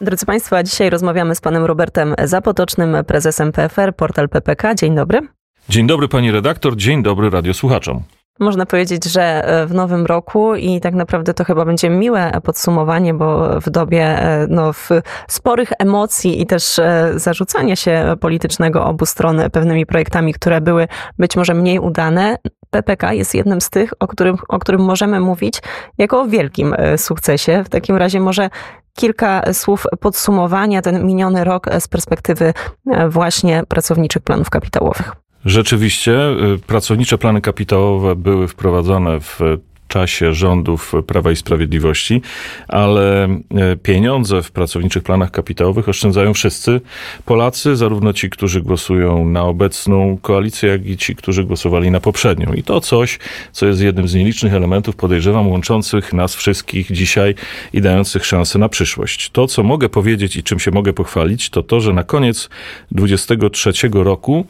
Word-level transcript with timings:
Drodzy 0.00 0.26
Państwo, 0.26 0.62
dzisiaj 0.62 0.90
rozmawiamy 0.90 1.34
z 1.34 1.40
panem 1.40 1.64
Robertem 1.64 2.14
Zapotocznym, 2.24 2.96
prezesem 3.06 3.52
PFR, 3.52 3.94
portal 3.96 4.28
PPK. 4.28 4.74
Dzień 4.74 4.94
dobry. 4.94 5.20
Dzień 5.68 5.86
dobry 5.86 6.08
pani 6.08 6.30
redaktor, 6.30 6.76
dzień 6.76 7.02
dobry 7.02 7.30
radiosłuchaczom. 7.30 8.02
Można 8.40 8.66
powiedzieć, 8.66 9.04
że 9.04 9.22
e, 9.22 9.66
w 9.66 9.74
nowym 9.74 10.06
roku 10.06 10.54
i 10.54 10.80
tak 10.80 10.94
naprawdę 10.94 11.34
to 11.34 11.44
chyba 11.44 11.64
będzie 11.64 11.90
miłe 11.90 12.40
podsumowanie, 12.44 13.14
bo 13.14 13.60
w 13.60 13.70
dobie 13.70 14.02
e, 14.02 14.46
no, 14.50 14.72
w 14.72 14.88
sporych 15.28 15.72
emocji 15.78 16.42
i 16.42 16.46
też 16.46 16.78
e, 16.78 17.12
zarzucania 17.14 17.76
się 17.76 18.14
politycznego 18.20 18.84
obu 18.84 19.06
stron 19.06 19.40
pewnymi 19.52 19.86
projektami, 19.86 20.34
które 20.34 20.60
były 20.60 20.88
być 21.18 21.36
może 21.36 21.54
mniej 21.54 21.78
udane, 21.78 22.36
PPK 22.70 23.12
jest 23.12 23.34
jednym 23.34 23.60
z 23.60 23.70
tych, 23.70 23.92
o 24.00 24.06
którym, 24.06 24.36
o 24.48 24.58
którym 24.58 24.80
możemy 24.80 25.20
mówić 25.20 25.62
jako 25.98 26.20
o 26.20 26.26
wielkim 26.26 26.74
sukcesie. 26.96 27.64
W 27.64 27.68
takim 27.68 27.96
razie 27.96 28.20
może 28.20 28.50
kilka 28.96 29.52
słów 29.52 29.84
podsumowania 30.00 30.82
ten 30.82 31.06
miniony 31.06 31.44
rok 31.44 31.66
z 31.80 31.88
perspektywy 31.88 32.54
właśnie 33.08 33.62
pracowniczych 33.68 34.22
planów 34.22 34.50
kapitałowych. 34.50 35.12
Rzeczywiście, 35.44 36.12
y, 36.54 36.58
pracownicze 36.66 37.18
plany 37.18 37.40
kapitałowe 37.40 38.16
były 38.16 38.48
wprowadzone 38.48 39.20
w 39.20 39.40
czasie 39.88 40.34
rządów 40.34 40.92
Prawa 41.06 41.30
i 41.30 41.36
Sprawiedliwości, 41.36 42.22
ale 42.68 43.28
y, 43.28 43.76
pieniądze 43.76 44.42
w 44.42 44.50
pracowniczych 44.50 45.02
planach 45.02 45.30
kapitałowych 45.30 45.88
oszczędzają 45.88 46.34
wszyscy 46.34 46.80
Polacy, 47.24 47.76
zarówno 47.76 48.12
ci, 48.12 48.30
którzy 48.30 48.62
głosują 48.62 49.28
na 49.28 49.42
obecną 49.42 50.18
koalicję, 50.22 50.68
jak 50.68 50.86
i 50.86 50.96
ci, 50.96 51.16
którzy 51.16 51.44
głosowali 51.44 51.90
na 51.90 52.00
poprzednią. 52.00 52.52
I 52.52 52.62
to 52.62 52.80
coś, 52.80 53.18
co 53.52 53.66
jest 53.66 53.80
jednym 53.80 54.08
z 54.08 54.14
nielicznych 54.14 54.54
elementów, 54.54 54.96
podejrzewam, 54.96 55.48
łączących 55.48 56.12
nas 56.12 56.34
wszystkich 56.34 56.92
dzisiaj 56.92 57.34
i 57.72 57.80
dających 57.80 58.26
szansę 58.26 58.58
na 58.58 58.68
przyszłość. 58.68 59.30
To, 59.30 59.46
co 59.46 59.62
mogę 59.62 59.88
powiedzieć 59.88 60.36
i 60.36 60.42
czym 60.42 60.58
się 60.58 60.70
mogę 60.70 60.92
pochwalić, 60.92 61.50
to 61.50 61.62
to, 61.62 61.80
że 61.80 61.92
na 61.92 62.04
koniec 62.04 62.48
2023 62.90 63.88
roku 63.92 64.46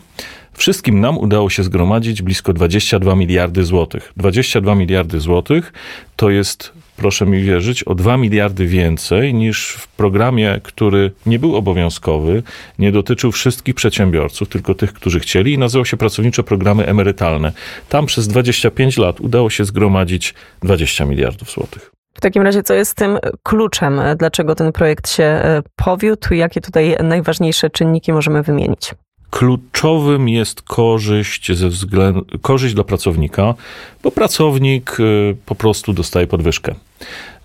Wszystkim 0.57 1.01
nam 1.01 1.19
udało 1.19 1.51
się 1.51 1.63
zgromadzić 1.63 2.23
blisko 2.23 2.53
22 2.53 3.17
miliardy 3.17 3.65
złotych. 3.65 4.13
22 4.17 4.75
miliardy 4.75 5.21
złotych 5.21 5.73
to 6.17 6.31
jest, 6.31 6.73
proszę 6.97 7.27
mi 7.27 7.43
wierzyć, 7.43 7.83
o 7.83 7.95
2 7.95 8.17
miliardy 8.17 8.67
więcej 8.67 9.35
niż 9.35 9.73
w 9.73 9.89
programie, 9.89 10.61
który 10.63 11.13
nie 11.27 11.39
był 11.39 11.57
obowiązkowy, 11.57 12.43
nie 12.79 12.93
dotyczył 12.93 13.33
wszystkich 13.33 13.75
przedsiębiorców, 13.75 14.49
tylko 14.49 14.75
tych, 14.75 14.93
którzy 14.93 15.21
chcieli 15.21 15.53
i 15.53 15.59
nazywał 15.59 15.85
się 15.85 15.97
Pracownicze 15.97 16.43
Programy 16.43 16.87
Emerytalne. 16.87 17.53
Tam 17.89 18.07
przez 18.07 18.29
25 18.29 18.99
lat 18.99 19.21
udało 19.21 19.51
się 19.51 19.65
zgromadzić 19.65 20.35
20 20.63 21.05
miliardów 21.05 21.51
złotych. 21.51 21.93
W 22.15 22.21
takim 22.21 22.43
razie, 22.43 22.63
co 22.63 22.75
jest 22.75 22.95
tym 22.95 23.19
kluczem? 23.43 24.01
Dlaczego 24.19 24.55
ten 24.55 24.73
projekt 24.73 25.11
się 25.11 25.25
e, 25.25 25.63
powiódł? 25.77 26.35
Jakie 26.35 26.61
tutaj 26.61 26.97
najważniejsze 27.03 27.71
czynniki 27.71 28.13
możemy 28.13 28.43
wymienić? 28.43 28.95
Kluczowym 29.37 30.29
jest 30.29 30.63
korzyść 30.63 31.53
ze 31.53 31.69
względu, 31.69 32.25
korzyść 32.43 32.75
dla 32.75 32.85
pracownika, 32.85 33.55
bo 34.03 34.11
pracownik 34.11 35.01
y, 35.01 35.37
po 35.47 35.55
prostu 35.55 35.93
dostaje 35.93 36.27
podwyżkę. 36.27 36.75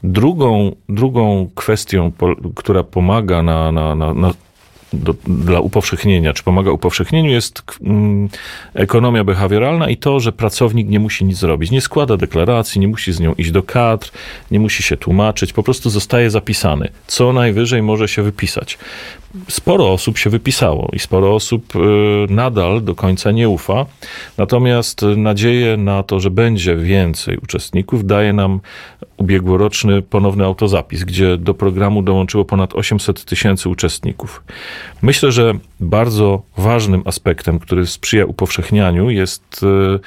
Drugą, 0.04 0.76
drugą 0.90 1.50
kwestią, 1.56 2.12
która 2.56 2.84
pomaga 2.84 3.44
na, 3.44 3.72
na, 3.72 3.96
na, 3.96 4.14
na 4.14 4.34
do, 4.94 5.16
dla 5.28 5.60
upowszechnienia, 5.60 6.34
czy 6.34 6.44
pomaga 6.44 6.72
upowszechnieniu, 6.72 7.32
jest 7.32 7.64
mm, 7.82 8.30
ekonomia 8.74 9.24
behawioralna 9.24 9.90
i 9.90 9.98
to, 9.98 10.20
że 10.20 10.32
pracownik 10.32 10.90
nie 10.90 11.00
musi 11.00 11.26
nic 11.26 11.38
zrobić. 11.38 11.72
Nie 11.72 11.82
składa 11.82 12.18
deklaracji, 12.18 12.82
nie 12.82 12.88
musi 12.88 13.14
z 13.14 13.20
nią 13.20 13.34
iść 13.34 13.52
do 13.52 13.64
kadr, 13.64 14.12
nie 14.52 14.60
musi 14.60 14.84
się 14.84 14.98
tłumaczyć, 14.98 15.54
po 15.54 15.64
prostu 15.64 15.90
zostaje 15.90 16.30
zapisany. 16.30 16.90
Co 17.08 17.34
najwyżej 17.34 17.82
może 17.82 18.08
się 18.08 18.24
wypisać 18.24 18.78
sporo 19.50 19.92
osób 19.92 20.18
się 20.18 20.30
wypisało 20.30 20.90
i 20.94 21.00
sporo 21.00 21.36
osób 21.36 21.76
y, 21.76 21.80
nadal 22.30 22.84
do 22.84 22.96
końca 22.96 23.32
nie 23.32 23.50
ufa. 23.50 23.86
Natomiast 24.38 25.02
nadzieję 25.18 25.78
na 25.78 26.04
to, 26.04 26.20
że 26.20 26.32
będzie 26.32 26.76
więcej 26.76 27.38
uczestników, 27.38 28.06
daje 28.06 28.34
nam 28.34 28.60
ubiegłoroczny 29.18 30.02
ponowny 30.02 30.46
autozapis, 30.46 31.04
gdzie 31.04 31.38
do 31.38 31.54
programu 31.54 32.02
dołączyło 32.02 32.46
ponad 32.46 32.76
800 32.76 33.26
tysięcy 33.26 33.70
uczestników. 33.70 34.44
Myślę, 35.02 35.32
że 35.32 35.54
bardzo 35.80 36.42
ważnym 36.58 37.02
aspektem, 37.06 37.60
który 37.60 37.88
sprzyja 37.88 38.26
upowszechnianiu, 38.26 39.10
jest 39.10 39.64
y, 39.64 40.00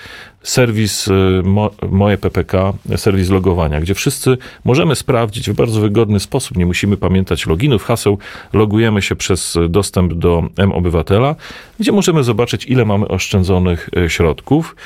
serwis 0.43 1.09
y, 1.09 1.43
Moje 1.91 2.19
PPK, 2.19 2.73
serwis 2.97 3.31
logowania, 3.31 3.81
gdzie 3.81 3.95
wszyscy 3.95 4.39
możemy 4.65 4.97
sprawdzić 4.97 5.51
w 5.51 5.55
bardzo 5.55 5.81
wygodny 5.81 6.21
sposób. 6.21 6.57
Nie 6.57 6.67
musimy 6.67 6.97
pamiętać 6.97 7.47
loginów, 7.47 7.84
haseł. 7.84 8.19
Logujemy 8.53 9.03
się 9.03 9.17
przez 9.17 9.59
dostęp 9.69 10.15
do 10.15 10.43
M-Obywatela, 10.57 11.34
gdzie 11.81 11.93
możemy 11.93 12.25
zobaczyć, 12.25 12.67
ile 12.67 12.84
mamy 12.84 13.09
oszczędzonych 13.09 13.91
y, 13.97 14.11
środków. 14.11 14.77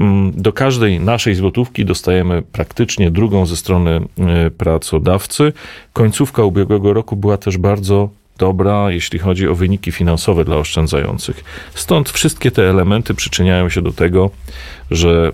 Mm, 0.00 0.32
do 0.36 0.52
każdej 0.52 1.00
naszej 1.00 1.34
złotówki 1.34 1.84
dostajemy 1.84 2.42
praktycznie 2.42 3.10
drugą 3.10 3.46
ze 3.46 3.56
strony 3.56 4.00
pracodawcy. 4.58 5.52
Końcówka 5.92 6.44
ubiegłego 6.44 6.92
roku 6.92 7.16
była 7.16 7.36
też 7.36 7.58
bardzo 7.58 8.08
dobra, 8.38 8.90
jeśli 8.90 9.18
chodzi 9.18 9.48
o 9.48 9.54
wyniki 9.54 9.92
finansowe 9.92 10.44
dla 10.44 10.56
oszczędzających. 10.56 11.44
Stąd 11.74 12.10
wszystkie 12.10 12.50
te 12.50 12.70
elementy 12.70 13.14
przyczyniają 13.14 13.68
się 13.68 13.82
do 13.82 13.92
tego, 13.92 14.30
że 14.90 15.32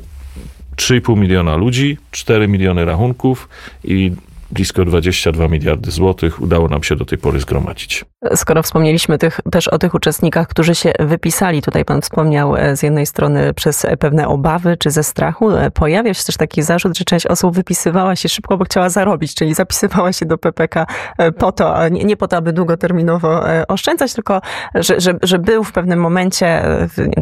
3,5 0.77 1.17
miliona 1.17 1.57
ludzi, 1.57 1.99
4 2.11 2.49
miliony 2.49 2.85
rachunków 2.85 3.49
i 3.85 4.13
blisko 4.53 4.85
22 4.85 5.49
miliardy 5.49 5.91
złotych 5.91 6.43
udało 6.43 6.69
nam 6.69 6.83
się 6.83 6.97
do 6.97 7.05
tej 7.05 7.19
pory 7.19 7.41
zgromadzić. 7.41 8.05
Skoro 8.35 8.63
wspomnieliśmy 8.63 9.19
tych, 9.19 9.41
też 9.51 9.69
o 9.69 9.79
tych 9.79 9.95
uczestnikach, 9.95 10.49
którzy 10.49 10.75
się 10.75 10.93
wypisali, 10.99 11.63
tutaj 11.63 11.85
pan 11.85 12.03
wspomniał 12.03 12.57
e, 12.57 12.77
z 12.77 12.83
jednej 12.83 13.07
strony 13.07 13.55
przez 13.55 13.87
pewne 13.99 14.29
obawy 14.29 14.77
czy 14.77 14.91
ze 14.91 15.03
strachu, 15.03 15.51
e, 15.51 15.71
pojawia 15.71 16.15
się 16.15 16.25
też 16.25 16.37
taki 16.37 16.63
zarzut, 16.63 16.99
że 16.99 17.05
część 17.05 17.27
osób 17.27 17.55
wypisywała 17.55 18.17
się 18.17 18.29
szybko, 18.29 18.57
bo 18.57 18.65
chciała 18.65 18.89
zarobić, 18.89 19.35
czyli 19.35 19.55
zapisywała 19.55 20.13
się 20.13 20.27
do 20.27 20.39
PPK 20.39 20.87
e, 21.19 21.33
po 21.33 21.53
to, 21.53 21.89
nie, 21.89 22.05
nie 22.05 22.17
po 22.17 22.29
to, 22.29 22.37
aby 22.37 22.53
długoterminowo 22.53 23.41
oszczędzać, 23.69 24.15
tylko 24.15 24.41
że, 24.75 25.01
że, 25.01 25.19
że 25.23 25.39
był 25.39 25.65
w 25.65 25.73
pewnym 25.73 26.01
momencie 26.01 26.63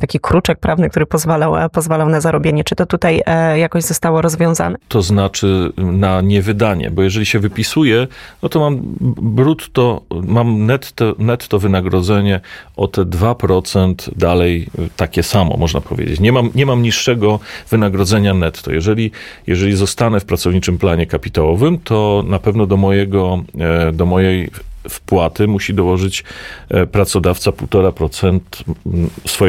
taki 0.00 0.21
kruczek 0.21 0.59
prawny, 0.59 0.91
który 0.91 1.06
pozwalał, 1.06 1.71
pozwalał 1.71 2.09
na 2.09 2.21
zarobienie. 2.21 2.65
Czy 2.65 2.75
to 2.75 2.87
tutaj 2.87 3.22
jakoś 3.56 3.84
zostało 3.84 4.22
rozwiązane? 4.22 4.78
To 4.89 5.03
znaczy 5.03 5.72
na 5.77 6.21
niewydanie, 6.21 6.91
bo 6.91 7.03
jeżeli 7.03 7.17
jeżeli 7.18 7.26
się 7.26 7.38
wypisuje, 7.38 8.06
no 8.42 8.48
to 8.48 8.60
mam 8.60 8.78
brutto, 9.22 10.02
mam 10.10 10.66
netto, 10.66 11.14
netto 11.18 11.58
wynagrodzenie 11.58 12.40
o 12.76 12.88
te 12.88 13.02
2% 13.02 13.94
dalej 14.16 14.66
takie 14.96 15.22
samo, 15.22 15.56
można 15.56 15.80
powiedzieć. 15.80 16.20
Nie 16.20 16.32
mam, 16.32 16.50
nie 16.54 16.66
mam 16.66 16.82
niższego 16.82 17.40
wynagrodzenia 17.70 18.34
netto. 18.34 18.72
Jeżeli, 18.72 19.10
jeżeli 19.46 19.76
zostanę 19.76 20.20
w 20.20 20.24
pracowniczym 20.24 20.78
planie 20.78 21.06
kapitałowym, 21.06 21.78
to 21.78 22.24
na 22.26 22.38
pewno 22.38 22.66
do 22.66 22.76
mojego, 22.76 23.42
e, 23.58 23.92
do 23.92 24.06
mojej 24.06 24.50
wpłaty 24.88 25.47
musi 25.47 25.75
dołożyć 25.75 26.25
e, 26.69 26.87
pracodawca 26.87 27.50
1,5% 27.50 28.41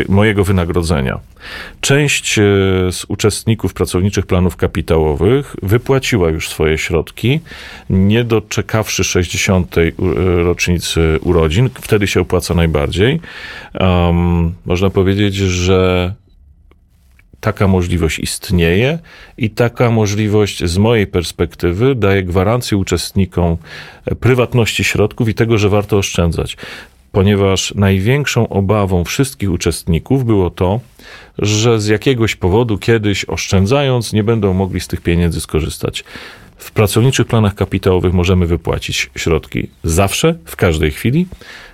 mojego 0.09 0.43
wynagrodzenia. 0.43 1.19
Część 1.81 2.39
e, 2.39 2.41
z 2.91 3.05
uczestników 3.07 3.73
pracowniczych 3.73 4.25
planów 4.25 4.55
kapitałowych 4.55 5.55
wypłaciła 5.63 6.29
już 6.29 6.49
swoje 6.49 6.77
środki, 6.77 7.39
nie 7.89 8.23
doczekawszy 8.23 9.03
60. 9.03 9.77
E, 9.77 9.91
rocznicy 10.43 11.19
urodzin. 11.21 11.69
Wtedy 11.81 12.07
się 12.07 12.21
opłaca 12.21 12.53
najbardziej. 12.53 13.21
Um, 13.79 14.53
można 14.65 14.89
powiedzieć, 14.89 15.35
że 15.35 16.13
taka 17.39 17.67
możliwość 17.67 18.19
istnieje 18.19 18.99
i 19.37 19.49
taka 19.49 19.91
możliwość 19.91 20.63
z 20.65 20.77
mojej 20.77 21.07
perspektywy 21.07 21.95
daje 21.95 22.23
gwarancję 22.23 22.77
uczestnikom 22.77 23.57
prywatności 24.19 24.83
środków 24.83 25.29
i 25.29 25.33
tego, 25.33 25.57
że 25.57 25.69
warto 25.69 25.97
oszczędzać. 25.97 26.57
Ponieważ 27.11 27.73
największą 27.75 28.49
obawą 28.49 29.03
wszystkich 29.03 29.51
uczestników 29.51 30.25
było 30.25 30.49
to, 30.49 30.79
że 31.37 31.79
z 31.79 31.87
jakiegoś 31.87 32.35
powodu 32.35 32.77
kiedyś 32.77 33.25
oszczędzając 33.25 34.13
nie 34.13 34.23
będą 34.23 34.53
mogli 34.53 34.79
z 34.79 34.87
tych 34.87 35.01
pieniędzy 35.01 35.41
skorzystać. 35.41 36.03
W 36.57 36.71
pracowniczych 36.71 37.27
planach 37.27 37.55
kapitałowych 37.55 38.13
możemy 38.13 38.47
wypłacić 38.47 39.09
środki 39.15 39.69
zawsze, 39.83 40.35
w 40.45 40.55
każdej 40.55 40.91
chwili, 40.91 41.27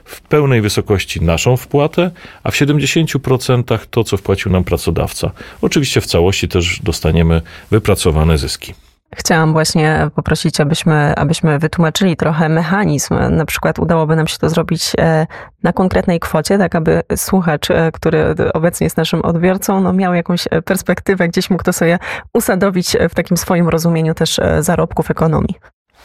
w 0.05 0.21
pełnej 0.21 0.61
wysokości 0.61 1.21
naszą 1.21 1.57
wpłatę, 1.57 2.11
a 2.43 2.51
w 2.51 2.55
70% 2.55 3.79
to, 3.89 4.03
co 4.03 4.17
wpłacił 4.17 4.51
nam 4.51 4.63
pracodawca. 4.63 5.31
Oczywiście 5.61 6.01
w 6.01 6.05
całości 6.05 6.47
też 6.47 6.79
dostaniemy 6.83 7.41
wypracowane 7.71 8.37
zyski. 8.37 8.73
Chciałam 9.15 9.53
właśnie 9.53 10.09
poprosić, 10.15 10.59
abyśmy, 10.59 11.15
abyśmy 11.15 11.59
wytłumaczyli 11.59 12.17
trochę 12.17 12.49
mechanizm. 12.49 13.15
Na 13.29 13.45
przykład 13.45 13.79
udałoby 13.79 14.15
nam 14.15 14.27
się 14.27 14.37
to 14.37 14.49
zrobić 14.49 14.91
e, 14.97 15.27
na 15.63 15.73
konkretnej 15.73 16.19
kwocie, 16.19 16.57
tak 16.57 16.75
aby 16.75 17.01
słuchacz, 17.15 17.71
e, 17.71 17.91
który 17.91 18.35
obecnie 18.53 18.85
jest 18.85 18.97
naszym 18.97 19.21
odbiorcą, 19.21 19.81
no 19.81 19.93
miał 19.93 20.13
jakąś 20.13 20.47
e, 20.51 20.61
perspektywę, 20.61 21.27
gdzieś 21.27 21.49
mógł 21.49 21.63
to 21.63 21.73
sobie 21.73 21.99
usadowić 22.33 22.97
w 23.09 23.15
takim 23.15 23.37
swoim 23.37 23.69
rozumieniu 23.69 24.13
też 24.13 24.39
zarobków 24.59 25.11
ekonomii. 25.11 25.55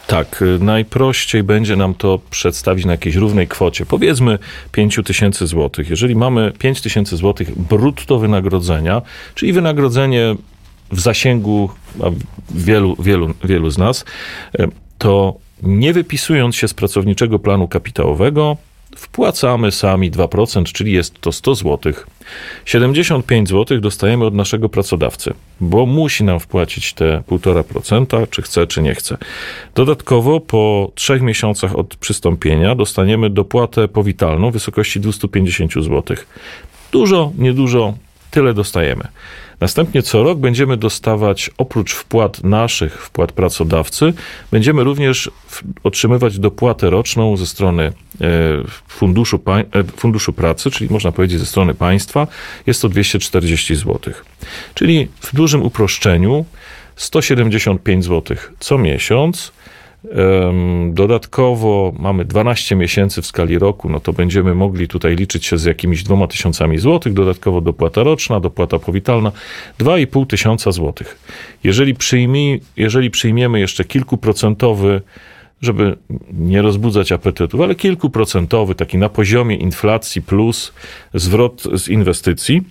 Tak, 0.06 0.44
najprościej 0.60 1.42
będzie 1.42 1.76
nam 1.76 1.94
to 1.94 2.20
przedstawić 2.30 2.84
na 2.84 2.92
jakiejś 2.92 3.16
równej 3.16 3.48
kwocie. 3.48 3.86
Powiedzmy 3.86 4.38
5 4.72 5.00
tysięcy 5.04 5.46
złotych. 5.46 5.90
Jeżeli 5.90 6.16
mamy 6.16 6.52
5 6.58 6.80
tysięcy 6.80 7.16
złotych 7.16 7.58
brutto 7.58 8.18
wynagrodzenia, 8.18 9.02
czyli 9.34 9.52
wynagrodzenie 9.52 10.36
w 10.92 11.00
zasięgu 11.00 11.70
wielu, 12.50 12.96
wielu, 13.02 13.34
wielu 13.44 13.70
z 13.70 13.78
nas, 13.78 14.04
y, 14.60 14.68
to 14.98 15.34
nie 15.62 15.92
wypisując 15.92 16.56
się 16.56 16.68
z 16.68 16.74
pracowniczego 16.74 17.38
planu 17.38 17.68
kapitałowego, 17.68 18.56
wpłacamy 18.96 19.72
sami 19.72 20.10
2%, 20.10 20.72
czyli 20.72 20.92
jest 20.92 21.20
to 21.20 21.32
100 21.32 21.54
zł. 21.54 21.92
75 22.64 23.48
zł 23.48 23.80
dostajemy 23.80 24.24
od 24.24 24.34
naszego 24.34 24.68
pracodawcy, 24.68 25.34
bo 25.60 25.86
musi 25.86 26.24
nam 26.24 26.40
wpłacić 26.40 26.92
te 26.92 27.22
1,5%, 27.28 28.26
czy 28.30 28.42
chce, 28.42 28.66
czy 28.66 28.82
nie 28.82 28.94
chce. 28.94 29.16
Dodatkowo 29.74 30.40
po 30.40 30.92
trzech 30.94 31.22
miesiącach 31.22 31.76
od 31.76 31.96
przystąpienia 31.96 32.74
dostaniemy 32.74 33.30
dopłatę 33.30 33.88
powitalną 33.88 34.50
w 34.50 34.52
wysokości 34.52 35.00
250 35.00 35.74
zł. 35.74 36.16
Dużo, 36.92 37.32
niedużo, 37.38 37.94
tyle 38.30 38.54
dostajemy. 38.54 39.04
Następnie 39.60 40.02
co 40.02 40.22
rok 40.22 40.38
będziemy 40.38 40.76
dostawać, 40.76 41.50
oprócz 41.58 41.92
wpłat 41.94 42.44
naszych, 42.44 43.02
wpłat 43.02 43.32
pracodawcy, 43.32 44.12
będziemy 44.50 44.84
również 44.84 45.30
otrzymywać 45.82 46.38
dopłatę 46.38 46.90
roczną 46.90 47.36
ze 47.36 47.46
strony 47.46 47.82
e, 47.84 47.92
funduszu, 48.88 49.40
e, 49.46 49.84
funduszu 49.84 50.32
Pracy, 50.32 50.70
czyli 50.70 50.90
można 50.90 51.12
powiedzieć 51.12 51.38
ze 51.38 51.46
strony 51.46 51.74
państwa. 51.74 52.26
Jest 52.66 52.82
to 52.82 52.88
240 52.88 53.74
zł. 53.74 53.98
Czyli 54.74 55.08
w 55.20 55.34
dużym 55.34 55.62
uproszczeniu 55.62 56.44
175 56.96 58.04
zł 58.04 58.36
co 58.60 58.78
miesiąc 58.78 59.52
Dodatkowo 60.88 61.92
mamy 61.98 62.24
12 62.24 62.76
miesięcy 62.76 63.22
w 63.22 63.26
skali 63.26 63.58
roku, 63.58 63.88
no 63.88 64.00
to 64.00 64.12
będziemy 64.12 64.54
mogli 64.54 64.88
tutaj 64.88 65.16
liczyć 65.16 65.46
się 65.46 65.58
z 65.58 65.64
jakimiś 65.64 66.02
dwoma 66.02 66.26
tysiącami 66.26 66.78
złotych, 66.78 67.12
dodatkowo 67.12 67.60
dopłata 67.60 68.02
roczna, 68.02 68.40
dopłata 68.40 68.78
powitalna, 68.78 69.32
2,5 69.78 70.26
tysiąca 70.26 70.72
złotych. 70.72 71.18
Jeżeli, 71.64 71.94
przyjmij, 71.94 72.60
jeżeli 72.76 73.10
przyjmiemy 73.10 73.60
jeszcze 73.60 73.84
kilkuprocentowy, 73.84 75.02
żeby 75.62 75.96
nie 76.32 76.62
rozbudzać 76.62 77.12
apetytów, 77.12 77.60
ale 77.60 77.74
kilkuprocentowy, 77.74 78.74
taki 78.74 78.98
na 78.98 79.08
poziomie 79.08 79.56
inflacji 79.56 80.22
plus 80.22 80.72
zwrot 81.14 81.62
z 81.74 81.88
inwestycji, 81.88 82.62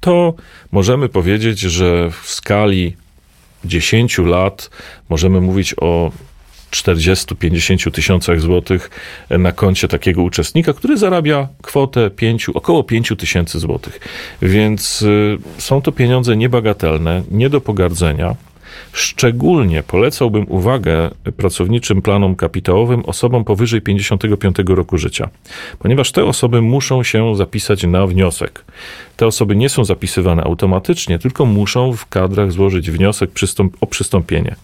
to 0.00 0.34
możemy 0.72 1.08
powiedzieć, 1.08 1.60
że 1.60 2.10
w 2.10 2.30
skali 2.30 2.96
10 3.64 4.18
lat 4.18 4.70
możemy 5.08 5.40
mówić 5.40 5.74
o 5.80 6.12
40-50 6.72 7.90
tysiącach 7.90 8.40
złotych 8.40 8.90
na 9.30 9.52
koncie 9.52 9.88
takiego 9.88 10.22
uczestnika, 10.22 10.72
który 10.72 10.98
zarabia 10.98 11.48
kwotę 11.62 12.10
5, 12.10 12.48
około 12.48 12.84
5 12.84 13.12
tysięcy 13.18 13.58
złotych. 13.58 14.00
Więc 14.42 15.02
y, 15.02 15.38
są 15.58 15.82
to 15.82 15.92
pieniądze 15.92 16.36
niebagatelne, 16.36 17.22
nie 17.30 17.50
do 17.50 17.60
pogardzenia. 17.60 18.36
Szczególnie 18.92 19.82
polecałbym 19.82 20.46
uwagę 20.48 21.10
pracowniczym 21.36 22.02
planom 22.02 22.36
kapitałowym 22.36 23.04
osobom 23.04 23.44
powyżej 23.44 23.80
55 23.80 24.56
roku 24.66 24.98
życia, 24.98 25.28
ponieważ 25.78 26.12
te 26.12 26.24
osoby 26.24 26.62
muszą 26.62 27.02
się 27.02 27.36
zapisać 27.36 27.82
na 27.82 28.06
wniosek. 28.06 28.64
Te 29.16 29.26
osoby 29.26 29.56
nie 29.56 29.68
są 29.68 29.84
zapisywane 29.84 30.44
automatycznie, 30.44 31.18
tylko 31.18 31.44
muszą 31.44 31.92
w 31.92 32.06
kadrach 32.06 32.52
złożyć 32.52 32.90
wniosek 32.90 33.30
o 33.80 33.86
przystąpienie. 33.86 34.56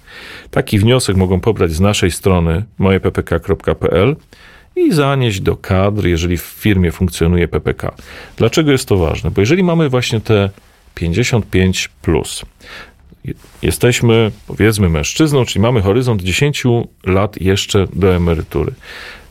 Taki 0.51 0.79
wniosek 0.79 1.17
mogą 1.17 1.41
pobrać 1.41 1.73
z 1.73 1.81
naszej 1.81 2.11
strony 2.11 2.65
mojeppk.pl 2.79 4.17
i 4.77 4.93
zanieść 4.93 5.41
do 5.41 5.57
kadr, 5.57 6.07
jeżeli 6.07 6.37
w 6.37 6.43
firmie 6.43 6.93
funkcjonuje 6.93 7.49
PPK. 7.49 7.95
Dlaczego 8.37 8.73
jest 8.73 8.89
to 8.89 8.97
ważne? 8.97 9.31
Bo 9.31 9.41
jeżeli 9.41 9.63
mamy 9.63 9.89
właśnie 9.89 10.21
te 10.21 10.51
55 10.95 11.91
plus, 12.03 12.45
jesteśmy, 13.63 14.31
powiedzmy, 14.47 14.89
mężczyzną, 14.89 15.45
czyli 15.45 15.63
mamy 15.63 15.83
horyzont 15.83 16.23
10 16.23 16.65
lat 17.05 17.41
jeszcze 17.41 17.87
do 17.93 18.15
emerytury, 18.15 18.73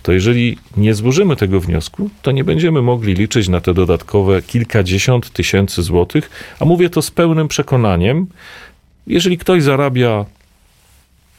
to 0.03 0.11
jeżeli 0.11 0.57
nie 0.77 0.94
złożymy 0.94 1.35
tego 1.35 1.59
wniosku, 1.59 2.09
to 2.21 2.31
nie 2.31 2.44
będziemy 2.44 2.81
mogli 2.81 3.13
liczyć 3.13 3.47
na 3.47 3.61
te 3.61 3.73
dodatkowe 3.73 4.41
kilkadziesiąt 4.41 5.29
tysięcy 5.29 5.83
złotych, 5.83 6.29
a 6.59 6.65
mówię 6.65 6.89
to 6.89 7.01
z 7.01 7.11
pełnym 7.11 7.47
przekonaniem. 7.47 8.27
Jeżeli 9.07 9.38
ktoś 9.38 9.63
zarabia 9.63 10.25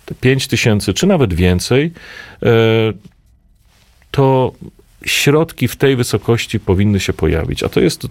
te 0.07 0.15
5 0.15 0.47
tysięcy, 0.47 0.95
czy 0.95 1.07
nawet 1.07 1.35
więcej, 1.35 1.93
e, 2.43 2.49
to 4.11 4.53
środki 5.05 5.69
w 5.69 5.77
tej 5.77 5.97
wysokości 5.97 6.61
powinny 6.61 7.01
się 7.01 7.13
pojawić. 7.13 7.63
A 7.63 7.69
to 7.69 7.81
jest 7.81 8.07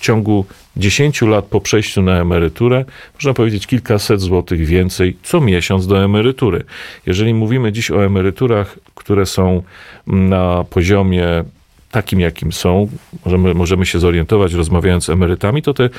w 0.00 0.02
ciągu 0.02 0.44
10 0.76 1.22
lat 1.22 1.44
po 1.44 1.60
przejściu 1.60 2.02
na 2.02 2.20
emeryturę, 2.20 2.84
można 3.14 3.34
powiedzieć 3.34 3.66
kilkaset 3.66 4.20
złotych 4.20 4.66
więcej 4.66 5.16
co 5.22 5.40
miesiąc 5.40 5.86
do 5.86 6.04
emerytury. 6.04 6.64
Jeżeli 7.06 7.34
mówimy 7.34 7.72
dziś 7.72 7.90
o 7.90 8.04
emeryturach, 8.04 8.78
które 8.94 9.26
są 9.26 9.62
na 10.06 10.64
poziomie 10.64 11.44
takim, 11.90 12.20
jakim 12.20 12.52
są, 12.52 12.88
możemy, 13.24 13.54
możemy 13.54 13.86
się 13.86 13.98
zorientować 13.98 14.52
rozmawiając 14.52 15.04
z 15.04 15.10
emerytami, 15.10 15.62
to 15.62 15.74
te 15.74 15.90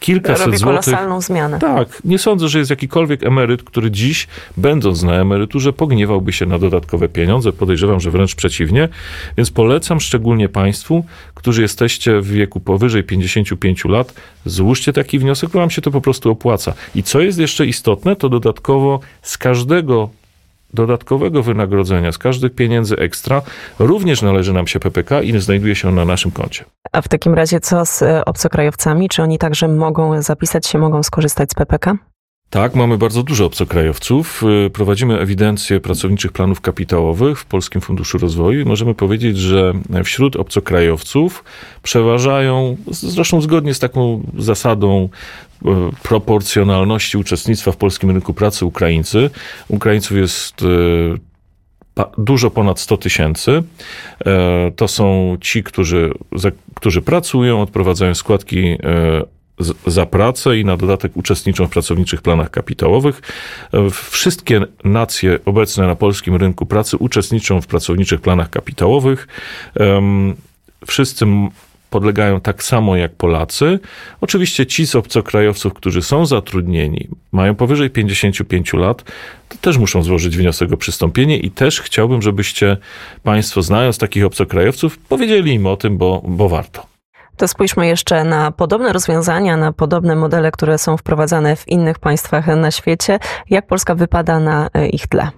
kilkaset 0.00 0.46
Robi 0.46 0.58
złotych. 0.58 0.84
kolosalną 0.84 1.20
zmianę. 1.20 1.58
Tak, 1.58 1.88
nie 2.04 2.18
sądzę, 2.18 2.48
że 2.48 2.58
jest 2.58 2.70
jakikolwiek 2.70 3.24
emeryt, 3.24 3.62
który 3.62 3.90
dziś, 3.90 4.28
będąc 4.56 5.02
na 5.02 5.14
emeryturze, 5.14 5.72
pogniewałby 5.72 6.32
się 6.32 6.46
na 6.46 6.58
dodatkowe 6.58 7.08
pieniądze. 7.08 7.52
Podejrzewam, 7.52 8.00
że 8.00 8.10
wręcz 8.10 8.34
przeciwnie. 8.34 8.88
Więc 9.36 9.50
polecam 9.50 10.00
szczególnie 10.00 10.48
Państwu, 10.48 11.04
którzy 11.34 11.62
jesteście 11.62 12.20
w 12.20 12.26
wieku 12.26 12.60
powyżej 12.60 13.04
55 13.04 13.84
lat, 13.84 14.14
złóżcie 14.44 14.92
taki 14.92 15.18
wniosek, 15.18 15.50
bo 15.50 15.58
Wam 15.58 15.70
się 15.70 15.82
to 15.82 15.90
po 15.90 16.00
prostu 16.00 16.30
opłaca. 16.30 16.74
I 16.94 17.02
co 17.02 17.20
jest 17.20 17.38
jeszcze 17.38 17.66
istotne, 17.66 18.16
to 18.16 18.28
dodatkowo 18.28 19.00
z 19.22 19.38
każdego 19.38 20.10
dodatkowego 20.74 21.42
wynagrodzenia, 21.42 22.12
z 22.12 22.18
każdych 22.18 22.54
pieniędzy 22.54 22.96
ekstra, 22.96 23.42
również 23.78 24.22
należy 24.22 24.52
nam 24.52 24.66
się 24.66 24.80
PPK 24.80 25.22
i 25.22 25.40
znajduje 25.40 25.74
się 25.74 25.88
on 25.88 25.94
na 25.94 26.04
naszym 26.04 26.30
koncie. 26.30 26.64
A 26.92 27.02
w 27.02 27.08
takim 27.08 27.34
razie 27.34 27.60
co 27.60 27.86
z 27.86 28.02
e, 28.02 28.24
obcokrajowcami? 28.24 29.08
Czy 29.08 29.22
oni 29.22 29.38
także 29.38 29.68
mogą 29.68 30.22
zapisać 30.22 30.66
się, 30.66 30.78
mogą 30.78 31.02
skorzystać 31.02 31.50
z 31.50 31.54
PPK? 31.54 31.96
Tak, 32.50 32.74
mamy 32.74 32.98
bardzo 32.98 33.22
dużo 33.22 33.44
obcokrajowców. 33.44 34.42
Y, 34.66 34.70
prowadzimy 34.70 35.18
ewidencję 35.18 35.80
pracowniczych 35.80 36.32
planów 36.32 36.60
kapitałowych 36.60 37.38
w 37.38 37.44
Polskim 37.44 37.80
Funduszu 37.80 38.18
Rozwoju 38.18 38.60
i 38.60 38.64
możemy 38.64 38.94
powiedzieć, 38.94 39.38
że 39.38 39.72
wśród 40.04 40.36
obcokrajowców 40.36 41.44
przeważają, 41.82 42.76
zresztą 42.90 43.40
zgodnie 43.40 43.74
z 43.74 43.78
taką 43.78 44.22
zasadą 44.38 45.08
y, 45.62 45.68
proporcjonalności 46.02 47.18
uczestnictwa 47.18 47.72
w 47.72 47.76
polskim 47.76 48.10
rynku 48.10 48.34
pracy 48.34 48.64
Ukraińcy. 48.64 49.30
Ukraińców 49.68 50.16
jest 50.16 50.62
y, 50.62 50.66
dużo 52.18 52.50
ponad 52.50 52.80
100 52.80 52.96
tysięcy. 52.96 53.62
To 54.76 54.88
są 54.88 55.36
ci, 55.40 55.62
którzy, 55.62 56.12
którzy 56.74 57.02
pracują, 57.02 57.62
odprowadzają 57.62 58.14
składki 58.14 58.78
za 59.86 60.06
pracę 60.06 60.58
i 60.58 60.64
na 60.64 60.76
dodatek 60.76 61.16
uczestniczą 61.16 61.66
w 61.66 61.70
pracowniczych 61.70 62.22
planach 62.22 62.50
kapitałowych. 62.50 63.22
Wszystkie 64.10 64.60
nacje 64.84 65.38
obecne 65.44 65.86
na 65.86 65.94
polskim 65.94 66.36
rynku 66.36 66.66
pracy 66.66 66.96
uczestniczą 66.96 67.60
w 67.60 67.66
pracowniczych 67.66 68.20
planach 68.20 68.50
kapitałowych. 68.50 69.28
Wszyscy 70.86 71.26
podlegają 71.90 72.40
tak 72.40 72.62
samo 72.62 72.96
jak 72.96 73.14
Polacy. 73.14 73.78
Oczywiście 74.20 74.66
ci 74.66 74.86
z 74.86 74.94
obcokrajowców, 74.94 75.74
którzy 75.74 76.02
są 76.02 76.26
zatrudnieni, 76.26 77.08
mają 77.32 77.54
powyżej 77.54 77.90
55 77.90 78.72
lat, 78.72 79.04
to 79.48 79.56
też 79.60 79.78
muszą 79.78 80.02
złożyć 80.02 80.36
wniosek 80.36 80.72
o 80.72 80.76
przystąpienie 80.76 81.38
i 81.38 81.50
też 81.50 81.80
chciałbym, 81.80 82.22
żebyście 82.22 82.76
Państwo, 83.22 83.62
znając 83.62 83.98
takich 83.98 84.24
obcokrajowców, 84.24 84.98
powiedzieli 84.98 85.52
im 85.52 85.66
o 85.66 85.76
tym, 85.76 85.98
bo, 85.98 86.22
bo 86.24 86.48
warto. 86.48 86.89
To 87.40 87.48
spójrzmy 87.48 87.86
jeszcze 87.86 88.24
na 88.24 88.50
podobne 88.50 88.92
rozwiązania, 88.92 89.56
na 89.56 89.72
podobne 89.72 90.16
modele, 90.16 90.50
które 90.50 90.78
są 90.78 90.96
wprowadzane 90.96 91.56
w 91.56 91.68
innych 91.68 91.98
państwach 91.98 92.46
na 92.46 92.70
świecie. 92.70 93.18
Jak 93.50 93.66
Polska 93.66 93.94
wypada 93.94 94.40
na 94.40 94.68
e, 94.74 94.88
ich 94.88 95.06
tle? 95.06 95.28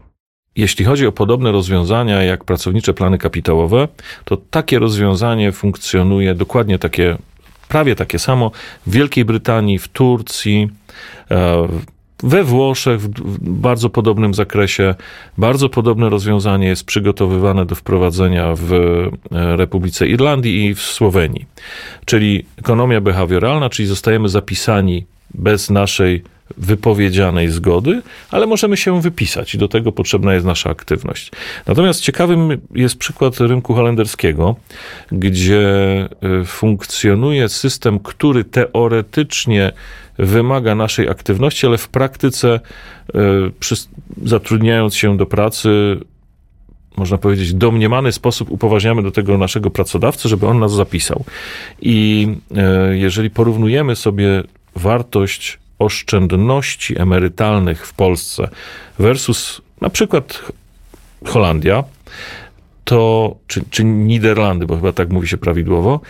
Jeśli 0.56 0.84
chodzi 0.84 1.06
o 1.06 1.12
podobne 1.12 1.52
rozwiązania 1.52 2.22
jak 2.22 2.44
pracownicze 2.44 2.94
plany 2.94 3.18
kapitałowe, 3.18 3.88
to 4.24 4.36
takie 4.36 4.78
rozwiązanie 4.78 5.52
funkcjonuje 5.52 6.34
dokładnie 6.34 6.78
takie, 6.78 7.16
prawie 7.68 7.96
takie 7.96 8.18
samo 8.18 8.50
w 8.86 8.90
Wielkiej 8.92 9.24
Brytanii, 9.24 9.78
w 9.78 9.88
Turcji, 9.88 10.68
e, 11.30 11.68
we 12.22 12.44
Włoszech 12.44 13.00
w 13.00 13.50
bardzo 13.50 13.90
podobnym 13.90 14.34
zakresie. 14.34 14.94
Bardzo 15.38 15.68
podobne 15.68 16.08
rozwiązanie 16.08 16.68
jest 16.68 16.84
przygotowywane 16.84 17.66
do 17.66 17.74
wprowadzenia 17.74 18.54
w 18.56 18.72
e, 18.72 19.56
Republice 19.56 20.06
Irlandii 20.06 20.66
i 20.66 20.74
w 20.74 20.82
Słowenii. 20.82 21.46
Czyli 22.04 22.44
ekonomia 22.56 23.00
behawioralna, 23.00 23.70
czyli 23.70 23.88
zostajemy 23.88 24.28
zapisani 24.28 25.06
bez 25.34 25.70
naszej 25.70 26.22
wypowiedzianej 26.56 27.50
zgody, 27.50 28.02
ale 28.30 28.46
możemy 28.46 28.76
się 28.76 29.00
wypisać 29.00 29.54
i 29.54 29.58
do 29.58 29.68
tego 29.68 29.92
potrzebna 29.92 30.34
jest 30.34 30.46
nasza 30.46 30.70
aktywność. 30.70 31.30
Natomiast 31.66 32.00
ciekawym 32.00 32.60
jest 32.74 32.96
przykład 32.96 33.40
rynku 33.40 33.74
holenderskiego, 33.74 34.56
gdzie 35.12 36.08
y, 36.42 36.44
funkcjonuje 36.44 37.48
system, 37.48 37.98
który 37.98 38.44
teoretycznie 38.44 39.72
wymaga 40.18 40.74
naszej 40.74 41.08
aktywności, 41.08 41.66
ale 41.66 41.78
w 41.78 41.88
praktyce 41.88 42.60
y, 43.14 43.18
zatrudniając 44.24 44.94
się 44.94 45.16
do 45.16 45.26
pracy 45.26 45.98
można 46.96 47.18
powiedzieć, 47.18 47.54
domniemany 47.54 48.12
sposób 48.12 48.50
upoważniamy 48.50 49.02
do 49.02 49.10
tego 49.10 49.38
naszego 49.38 49.70
pracodawcę, 49.70 50.28
żeby 50.28 50.46
on 50.46 50.58
nas 50.58 50.72
zapisał. 50.72 51.24
I 51.82 52.28
y, 52.92 52.98
jeżeli 52.98 53.30
porównujemy 53.30 53.96
sobie 53.96 54.42
wartość 54.76 55.58
oszczędności 55.82 57.00
emerytalnych 57.00 57.86
w 57.86 57.94
Polsce 57.94 58.48
versus 58.98 59.60
na 59.80 59.90
przykład 59.90 60.42
Holandia, 61.24 61.84
to, 62.84 63.34
czy, 63.46 63.62
czy 63.70 63.84
Niderlandy, 63.84 64.66
bo 64.66 64.76
chyba 64.76 64.92
tak 64.92 65.10
mówi 65.10 65.28
się 65.28 65.38
prawidłowo, 65.38 66.00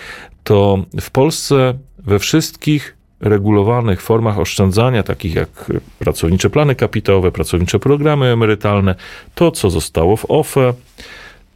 to 0.44 0.84
w 1.00 1.10
Polsce 1.10 1.74
we 1.98 2.18
wszystkich 2.18 2.96
regulowanych 3.20 4.02
formach 4.02 4.38
oszczędzania, 4.38 5.02
takich 5.02 5.34
jak 5.34 5.72
pracownicze 5.98 6.50
plany 6.50 6.74
kapitałowe, 6.74 7.32
pracownicze 7.32 7.78
programy 7.78 8.26
emerytalne, 8.26 8.94
to 9.34 9.50
co 9.50 9.70
zostało 9.70 10.16
w 10.16 10.24
OFE, 10.28 10.74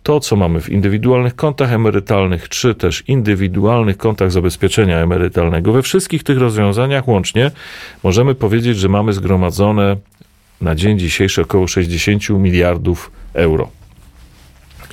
to, 0.06 0.20
co 0.20 0.36
mamy 0.36 0.60
w 0.60 0.68
indywidualnych 0.68 1.36
kontach 1.36 1.72
emerytalnych, 1.72 2.48
czy 2.48 2.74
też 2.74 3.02
indywidualnych 3.08 3.96
kontach 3.96 4.32
zabezpieczenia 4.32 4.98
emerytalnego, 4.98 5.72
we 5.72 5.82
wszystkich 5.82 6.22
tych 6.22 6.38
rozwiązaniach 6.38 7.08
łącznie 7.08 7.50
możemy 8.02 8.34
powiedzieć, 8.34 8.78
że 8.78 8.88
mamy 8.88 9.12
zgromadzone 9.12 9.96
na 10.60 10.74
dzień 10.74 10.98
dzisiejszy 10.98 11.42
około 11.42 11.66
60 11.66 12.30
miliardów 12.30 13.10
euro. 13.34 13.68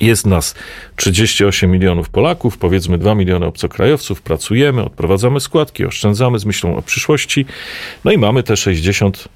Jest 0.00 0.26
nas 0.26 0.54
38 0.96 1.70
milionów 1.70 2.08
Polaków, 2.08 2.58
powiedzmy 2.58 2.98
2 2.98 3.14
miliony 3.14 3.46
obcokrajowców, 3.46 4.22
pracujemy, 4.22 4.84
odprowadzamy 4.84 5.40
składki, 5.40 5.84
oszczędzamy 5.84 6.38
z 6.38 6.44
myślą 6.44 6.76
o 6.76 6.82
przyszłości, 6.82 7.46
no 8.04 8.12
i 8.12 8.18
mamy 8.18 8.42
te 8.42 8.56
60, 8.56 9.28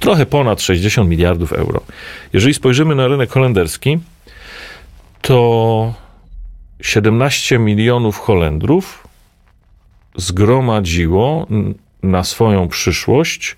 trochę 0.00 0.26
ponad 0.26 0.62
60 0.62 1.10
miliardów 1.10 1.52
euro. 1.52 1.80
Jeżeli 2.32 2.54
spojrzymy 2.54 2.94
na 2.94 3.08
rynek 3.08 3.30
holenderski, 3.30 3.98
to 5.24 5.94
17 6.80 7.58
milionów 7.58 8.18
Holendrów 8.18 9.08
zgromadziło 10.16 11.46
na 12.02 12.24
swoją 12.24 12.68
przyszłość 12.68 13.56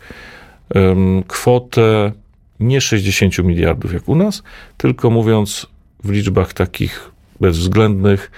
kwotę 1.26 2.12
nie 2.61 2.80
60 2.80 3.38
miliardów 3.38 3.92
jak 3.92 4.08
u 4.08 4.14
nas, 4.14 4.42
tylko 4.76 5.11
mówiąc 5.11 5.66
w 6.04 6.11
liczbach 6.11 6.52
takich 6.52 7.11
bezwzględnych 7.40 8.30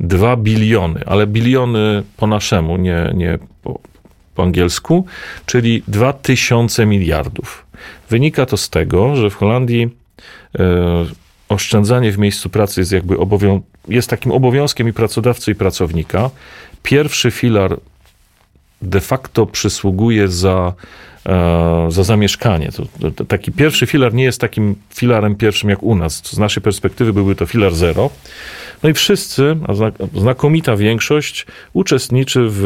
2 0.00 0.36
biliony, 0.36 1.00
ale 1.06 1.26
biliony 1.26 2.02
po 2.16 2.26
naszemu, 2.26 2.76
nie, 2.76 3.12
nie 3.14 3.38
po, 3.62 3.80
po 4.34 4.42
angielsku, 4.42 5.06
czyli 5.46 5.82
2000 5.88 6.86
miliardów. 6.86 7.66
Wynika 8.10 8.46
to 8.46 8.56
z 8.56 8.70
tego, 8.70 9.16
że 9.16 9.30
w 9.30 9.34
Holandii 9.34 9.88
e, 10.58 11.21
oszczędzanie 11.52 12.12
w 12.12 12.18
miejscu 12.18 12.50
pracy 12.50 12.80
jest 12.80 12.92
jakby 12.92 13.14
obowią- 13.16 13.60
jest 13.88 14.10
takim 14.10 14.32
obowiązkiem 14.32 14.88
i 14.88 14.92
pracodawcy, 14.92 15.50
i 15.50 15.54
pracownika. 15.54 16.30
Pierwszy 16.82 17.30
filar 17.30 17.76
de 18.82 19.00
facto 19.00 19.46
przysługuje 19.46 20.28
za, 20.28 20.72
za 21.88 22.02
zamieszkanie. 22.04 22.70
To, 22.72 23.10
to, 23.10 23.24
taki 23.24 23.52
pierwszy 23.52 23.86
filar 23.86 24.14
nie 24.14 24.24
jest 24.24 24.40
takim 24.40 24.74
filarem 24.94 25.34
pierwszym 25.34 25.70
jak 25.70 25.82
u 25.82 25.94
nas. 25.94 26.22
Z 26.24 26.38
naszej 26.38 26.62
perspektywy 26.62 27.12
byłby 27.12 27.34
to 27.34 27.46
filar 27.46 27.74
zero. 27.74 28.10
No 28.82 28.88
i 28.88 28.94
wszyscy, 28.94 29.56
a 29.68 29.72
znakomita 30.20 30.76
większość, 30.76 31.46
uczestniczy 31.72 32.40
w 32.50 32.64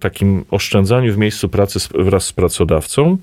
takim 0.00 0.44
oszczędzaniu 0.50 1.12
w 1.12 1.18
miejscu 1.18 1.48
pracy 1.48 1.78
wraz 1.94 2.24
z 2.24 2.32
pracodawcą. 2.32 3.16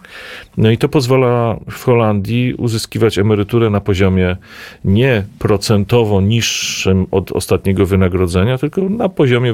No 0.58 0.72
i 0.72 0.78
to 0.78 0.90
pozwala 0.90 1.60
w 1.72 1.84
Holandii 1.84 2.54
uzyskiwać 2.54 3.18
emeryturę 3.18 3.70
na 3.70 3.82
poziomie 3.82 4.38
nie 4.86 5.24
procentowo 5.40 6.22
niższym 6.22 7.08
od 7.12 7.32
ostatniego 7.32 7.86
wynagrodzenia, 7.86 8.58
tylko 8.58 8.82
na 8.82 9.10
poziomie 9.10 9.54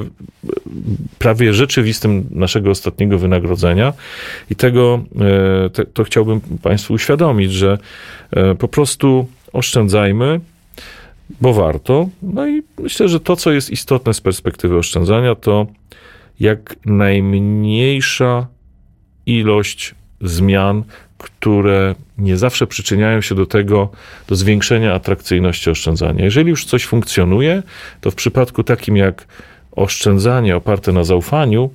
prawie 1.18 1.54
rzeczywistym 1.54 2.24
naszego 2.30 2.70
ostatniego 2.70 3.18
wynagrodzenia. 3.18 3.92
I 4.50 4.56
tego 4.56 5.00
e, 5.18 5.70
te, 5.70 5.84
to 5.84 6.04
chciałbym 6.04 6.40
Państwu 6.62 6.94
uświadomić, 6.94 7.52
że 7.52 7.78
e, 8.30 8.54
po 8.54 8.68
prostu 8.68 9.26
oszczędzajmy, 9.52 10.40
bo 11.40 11.52
warto. 11.52 12.08
No 12.22 12.48
i 12.48 12.62
myślę, 12.78 13.08
że 13.08 13.20
to, 13.20 13.36
co 13.36 13.52
jest 13.52 13.70
istotne 13.70 14.14
z 14.14 14.20
perspektywy 14.20 14.76
oszczędzania, 14.76 15.34
to 15.34 15.66
jak 16.40 16.76
najmniejsza 16.86 18.46
ilość 19.26 19.94
zmian, 20.20 20.82
które 21.18 21.94
nie 22.18 22.36
zawsze 22.36 22.66
przyczyniają 22.66 23.20
się 23.20 23.34
do 23.34 23.46
tego, 23.46 23.90
do 24.28 24.36
zwiększenia 24.36 24.94
atrakcyjności 24.94 25.70
oszczędzania. 25.70 26.24
Jeżeli 26.24 26.50
już 26.50 26.64
coś 26.64 26.84
funkcjonuje, 26.84 27.62
to 28.00 28.10
w 28.10 28.14
przypadku 28.14 28.64
takim 28.64 28.96
jak 28.96 29.26
oszczędzanie 29.72 30.56
oparte 30.56 30.92
na 30.92 31.04
zaufaniu, 31.04 31.70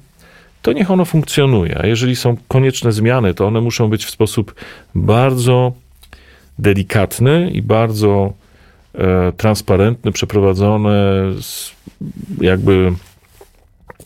to 0.63 0.73
niech 0.73 0.91
ono 0.91 1.05
funkcjonuje. 1.05 1.77
A 1.81 1.87
jeżeli 1.87 2.15
są 2.15 2.37
konieczne 2.47 2.91
zmiany, 2.91 3.33
to 3.33 3.47
one 3.47 3.61
muszą 3.61 3.89
być 3.89 4.05
w 4.05 4.09
sposób 4.09 4.55
bardzo 4.95 5.73
delikatny 6.59 7.51
i 7.51 7.61
bardzo 7.61 8.33
E, 8.97 9.31
transparentny, 9.37 10.11
przeprowadzone 10.11 11.23
z, 11.41 11.71
jakby 12.41 12.93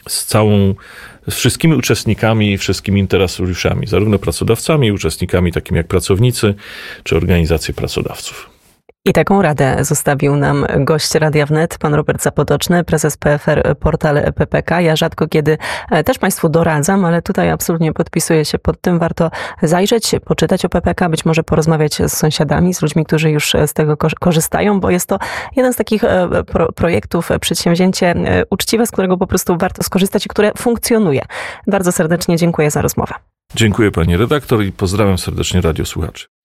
z 0.08 0.26
całą, 0.26 0.76
z 1.30 1.34
wszystkimi 1.34 1.76
uczestnikami 1.76 2.54
i 2.54 2.58
wszystkimi 2.58 3.00
interesariuszami, 3.00 3.88
zarówno 3.88 4.20
pracodawcami, 4.20 4.92
uczestnikami 4.92 5.52
takimi 5.52 5.78
jak 5.78 5.88
pracownicy 5.88 6.56
czy 7.04 7.16
organizacje 7.16 7.74
pracodawców. 7.74 8.57
I 9.08 9.14
taką 9.14 9.42
radę 9.42 9.78
zostawił 9.82 10.36
nam 10.36 10.66
gość 10.80 11.16
Radia 11.16 11.46
Wnet, 11.46 11.78
pan 11.78 11.94
Robert 11.94 12.24
Zapotoczny, 12.24 12.84
prezes 12.84 13.18
PFR 13.18 13.76
Portal 13.80 14.34
PPK. 14.34 14.82
Ja 14.82 14.96
rzadko 14.96 15.28
kiedy 15.28 15.58
e, 15.92 16.04
też 16.04 16.18
Państwu 16.18 16.50
doradzam, 16.50 17.06
ale 17.06 17.22
tutaj 17.22 17.50
absolutnie 17.50 17.94
podpisuję 17.94 18.46
się 18.46 18.60
pod 18.60 18.82
tym. 18.82 19.00
Warto 19.00 19.32
zajrzeć, 19.62 20.12
poczytać 20.26 20.66
o 20.66 20.70
PPK, 20.70 21.10
być 21.10 21.26
może 21.26 21.44
porozmawiać 21.44 21.94
z 21.94 22.14
sąsiadami, 22.14 22.74
z 22.74 22.82
ludźmi, 22.82 23.06
którzy 23.06 23.32
już 23.32 23.54
z 23.68 23.74
tego 23.74 23.98
korzystają, 24.20 24.80
bo 24.80 24.90
jest 24.90 25.10
to 25.10 25.20
jeden 25.56 25.74
z 25.74 25.76
takich 25.76 26.04
e, 26.04 26.44
pro 26.44 26.72
projektów, 26.72 27.32
e, 27.32 27.40
przedsięwzięcie 27.40 28.16
uczciwe, 28.50 28.88
z 28.88 28.92
którego 28.92 29.18
po 29.18 29.28
prostu 29.28 29.58
warto 29.58 29.84
skorzystać 29.84 30.26
i 30.26 30.30
które 30.30 30.52
funkcjonuje. 30.58 31.22
Bardzo 31.68 31.92
serdecznie 31.92 32.38
dziękuję 32.38 32.72
za 32.72 32.82
rozmowę. 32.82 33.14
Dziękuję 33.56 33.92
pani 33.92 34.18
redaktor 34.18 34.64
i 34.64 34.72
pozdrawiam 34.72 35.18
serdecznie 35.18 35.62
radiosłuchaczy. 35.62 36.28